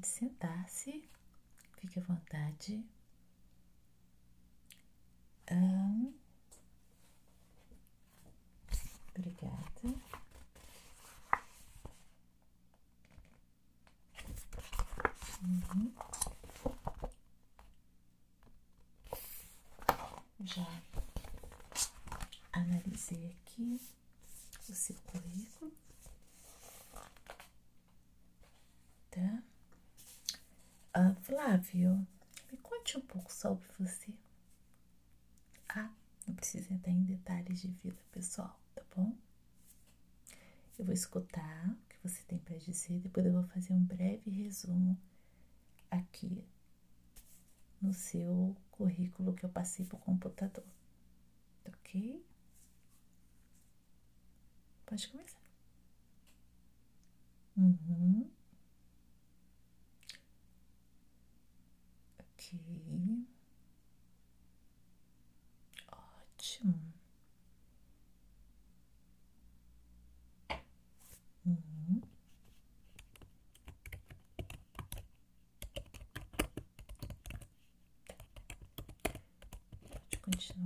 Pode 0.00 0.08
sentar-se, 0.08 1.04
fique 1.76 1.98
à 1.98 2.02
vontade. 2.02 2.82
Um, 5.52 6.14
obrigada. 9.14 9.94
Uhum. 15.42 15.92
Já 20.40 20.66
analisei 22.52 23.36
aqui 23.42 23.78
o 24.66 24.74
seu 24.74 24.96
currículo, 24.96 25.70
tá? 29.10 29.49
Flávio, 31.30 32.04
me 32.50 32.58
conte 32.58 32.98
um 32.98 33.00
pouco 33.02 33.32
sobre 33.32 33.64
você. 33.78 34.12
Ah, 35.68 35.88
não 36.26 36.34
precisa 36.34 36.74
entrar 36.74 36.90
em 36.90 37.04
detalhes 37.04 37.62
de 37.62 37.68
vida 37.68 38.02
pessoal, 38.10 38.58
tá 38.74 38.82
bom? 38.96 39.16
Eu 40.76 40.84
vou 40.84 40.92
escutar 40.92 41.68
o 41.68 41.88
que 41.88 41.96
você 42.02 42.20
tem 42.24 42.36
para 42.40 42.58
dizer, 42.58 42.98
depois 42.98 43.24
eu 43.24 43.32
vou 43.32 43.44
fazer 43.44 43.72
um 43.72 43.84
breve 43.84 44.28
resumo 44.28 44.98
aqui 45.88 46.44
no 47.80 47.94
seu 47.94 48.56
currículo 48.72 49.32
que 49.32 49.44
eu 49.44 49.50
passei 49.50 49.84
para 49.86 49.98
o 49.98 50.00
computador. 50.00 50.66
Ok? 51.64 52.26
Pode 54.84 55.06
começar. 55.08 55.38
Uhum. 57.56 58.28
Ok. 62.18 62.58
Ótimo. 65.92 66.74
Uhum. 71.46 72.02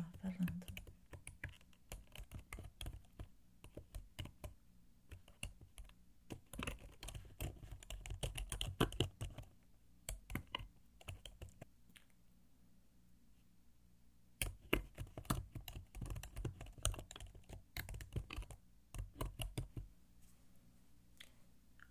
Continuar 0.00 0.12
falando. 0.22 0.66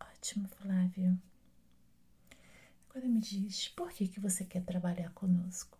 Ótimo, 0.01 0.47
Flávio. 0.49 1.17
Agora 2.89 3.07
me 3.07 3.19
diz, 3.21 3.69
por 3.69 3.89
que, 3.91 4.07
que 4.07 4.19
você 4.19 4.43
quer 4.45 4.61
trabalhar 4.63 5.11
conosco? 5.13 5.77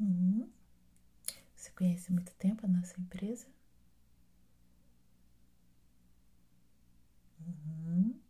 Uhum. 0.00 0.48
Você 1.54 1.67
conhece 1.78 2.10
há 2.10 2.12
muito 2.12 2.34
tempo 2.34 2.66
a 2.66 2.68
nossa 2.68 3.00
empresa? 3.00 3.46
Uhum. 7.46 8.20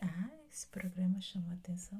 Ah, 0.00 0.30
esse 0.50 0.66
programa 0.66 1.18
chamou 1.22 1.50
a 1.50 1.54
atenção? 1.54 1.98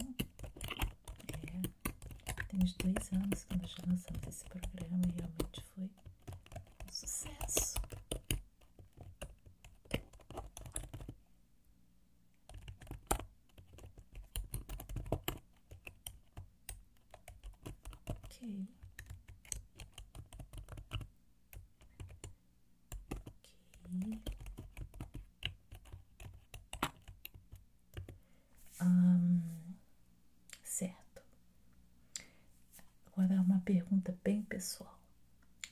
É, 2.27 2.33
tem 2.49 2.63
uns 2.63 2.75
dois 2.75 3.13
anos 3.13 3.45
que 3.45 3.57
nós 3.57 3.71
já 3.71 3.83
lançamos 3.89 4.29
esse 4.29 4.45
programa 4.45 5.07
e 5.07 5.13
realmente 5.19 5.63
foi 5.75 5.85
um 5.85 6.93
sucesso. 6.93 7.74
Ok. 18.45 18.75
Certo. 30.63 31.23
Agora 33.07 33.41
uma 33.41 33.61
pergunta 33.61 34.17
bem 34.25 34.43
pessoal. 34.43 34.99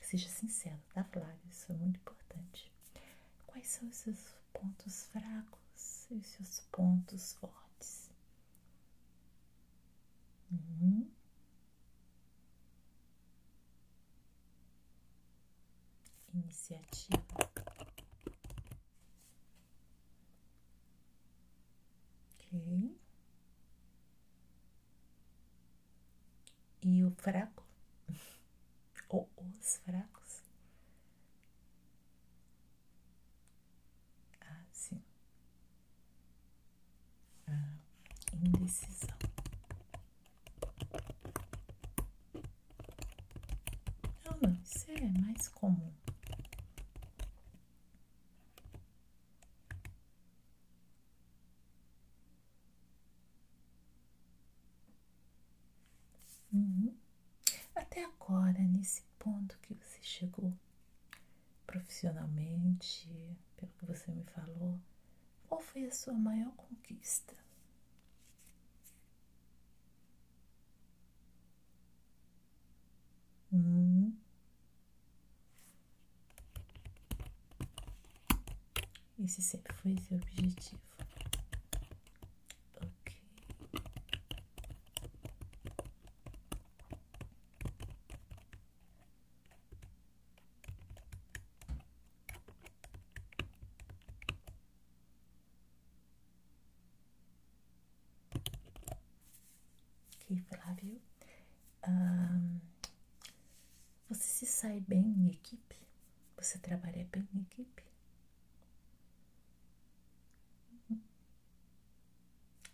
Seja 0.01 0.29
sincero, 0.29 0.79
tá, 0.93 1.03
Flávio? 1.03 1.37
Isso 1.51 1.71
é 1.71 1.75
muito 1.75 1.97
importante. 1.99 2.71
Quais 3.47 3.67
são 3.67 3.87
os 3.89 3.95
seus 3.95 4.33
pontos 4.53 5.05
fracos 5.07 6.07
e 6.11 6.15
os 6.15 6.27
seus 6.27 6.59
pontos 6.71 7.33
fortes? 7.33 8.09
Uhum. 10.51 11.09
Iniciativa. 16.33 17.23
E 26.83 27.03
o 27.03 27.09
fraco? 27.11 27.63
Ou 29.09 29.27
os 29.59 29.77
fracos? 29.77 30.43
Ah, 34.41 34.65
sim. 34.71 35.01
Ah, 37.47 37.77
indecisão. 38.43 39.17
Não, 44.25 44.37
não, 44.41 44.53
isso 44.63 44.85
é 44.91 45.21
mais 45.21 45.47
comum. 45.49 45.91
Uhum. 56.53 56.93
Até 57.75 57.92
agora, 58.03 58.59
nesse 58.59 59.01
ponto 59.19 59.57
que 59.59 59.73
você 59.73 59.99
chegou 60.01 60.53
profissionalmente, 61.65 63.09
pelo 63.57 63.71
que 63.73 63.85
você 63.85 64.11
me 64.11 64.23
falou, 64.25 64.79
qual 65.47 65.61
foi 65.61 65.85
a 65.85 65.91
sua 65.91 66.13
maior 66.13 66.51
conquista? 66.55 67.35
Hum. 73.51 74.13
Esse 79.19 79.41
sempre 79.41 79.73
foi 79.75 79.95
seu 79.99 80.17
objetivo. 80.17 80.81
Ok, 100.33 100.43
Flávio. 100.49 100.99
Você 104.09 104.23
se 104.23 104.45
sai 104.47 104.79
bem 104.79 105.01
em 105.03 105.27
equipe? 105.29 105.75
Você 106.37 106.57
trabalha 106.57 107.07
bem 107.11 107.27
em 107.35 107.41
equipe? 107.41 107.83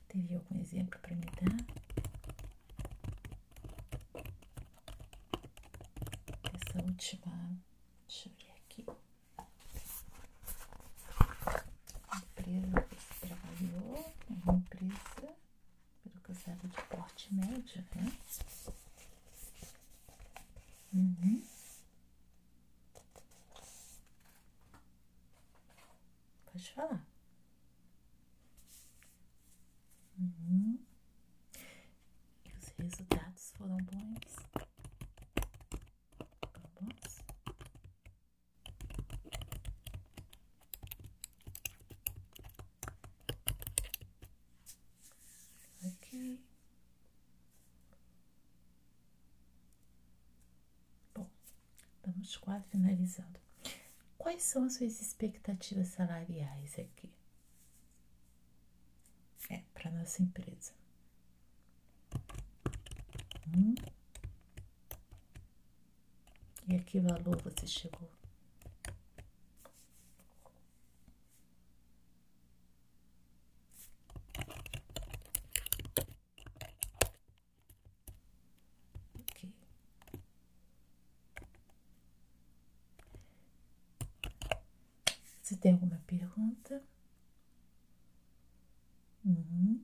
Teria 0.07 0.37
algum 0.37 0.57
exemplo 0.59 0.97
para 1.01 1.15
me 1.15 1.25
dar? 1.25 1.65
Essa 6.53 6.81
última. 6.85 7.48
média, 17.39 17.85
né? 17.95 18.11
Uhum. 20.93 21.43
Pode 26.51 26.71
falar. 26.71 27.05
Uhum. 30.19 30.79
E 32.45 32.57
os 32.57 32.67
resultados 32.77 33.53
foram 33.57 33.77
bons. 33.77 34.38
Estamos 52.19 52.37
quase 52.37 52.65
finalizando. 52.69 53.39
Quais 54.17 54.43
são 54.43 54.65
as 54.65 54.73
suas 54.75 55.01
expectativas 55.01 55.87
salariais 55.87 56.73
aqui? 56.77 57.09
É, 59.49 59.63
para 59.73 59.91
nossa 59.91 60.21
empresa. 60.21 60.73
Hum? 63.55 63.73
E 66.67 66.75
a 66.75 66.79
que 66.83 66.99
valor 66.99 67.41
você 67.41 67.65
chegou? 67.65 68.09
Ok. 79.19 79.51
Você 85.41 85.48
tem 85.59 85.73
alguma 85.73 86.01
pergunta? 86.07 86.81
Uhum. 89.25 89.83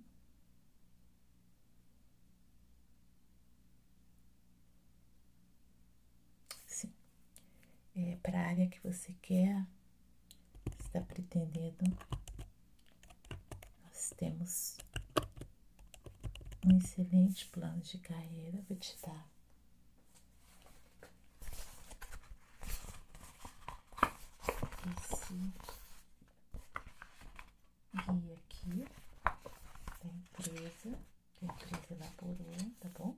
Sim. 6.65 6.91
É 7.95 8.17
para 8.17 8.39
a 8.39 8.47
área 8.47 8.67
que 8.69 8.79
você 8.81 9.13
quer, 9.21 9.65
está 10.79 11.01
pretendendo. 11.01 11.83
Nós 13.83 14.13
temos 14.17 14.77
um 16.65 16.77
excelente 16.77 17.47
plano 17.47 17.81
de 17.81 17.97
carreira. 17.99 18.61
Vou 18.67 18.77
te 18.77 18.97
dar 19.01 19.34
esse 25.25 25.33
guia 28.11 28.35
aqui 28.35 28.85
da 30.03 30.09
empresa 30.13 30.99
que 31.33 31.45
a 31.45 31.47
empresa 31.47 31.93
elaborou, 31.93 32.71
tá 32.79 32.89
bom? 32.89 33.17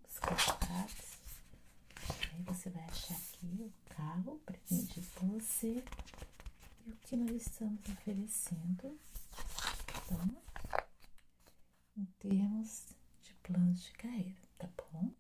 Aí 2.32 2.44
você 2.44 2.70
vai 2.70 2.84
achar 2.86 3.16
aqui 3.16 3.58
o 3.60 3.74
carro 3.94 4.40
presente 4.46 5.02
por 5.16 5.28
você 5.28 5.84
e 6.86 6.92
o 6.92 6.96
que 6.98 7.18
nós 7.18 7.46
estamos 7.46 7.82
oferecendo, 7.90 8.98
tá 9.86 10.02
bom? 10.10 10.42
Em 11.98 12.06
termos 12.20 12.86
de 13.22 13.34
planos 13.44 13.84
de 13.84 13.92
carreira, 13.94 14.42
tá 14.58 14.70
bom? 14.78 15.12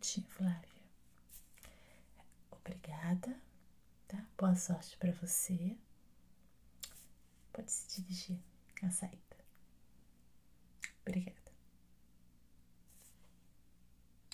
sorte, 0.00 0.22
Flávia. 0.22 0.80
Obrigada, 2.50 3.36
tá? 4.08 4.24
Boa 4.38 4.54
sorte 4.56 4.96
para 4.96 5.12
você. 5.12 5.76
Pode 7.52 7.70
se 7.70 8.00
dirigir 8.02 8.40
à 8.82 8.90
saída. 8.90 9.36
Obrigada. 11.02 11.39